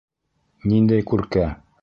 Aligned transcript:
—Ниндәй 0.71 1.05
күркә? 1.13 1.47